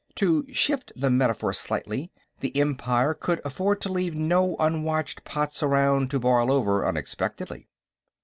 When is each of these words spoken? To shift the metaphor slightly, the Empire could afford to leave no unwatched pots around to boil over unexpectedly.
To 0.15 0.47
shift 0.51 0.91
the 0.95 1.11
metaphor 1.11 1.53
slightly, 1.53 2.11
the 2.39 2.57
Empire 2.57 3.13
could 3.13 3.39
afford 3.45 3.81
to 3.81 3.91
leave 3.91 4.15
no 4.15 4.55
unwatched 4.57 5.23
pots 5.25 5.61
around 5.61 6.09
to 6.09 6.19
boil 6.19 6.51
over 6.51 6.87
unexpectedly. 6.87 7.69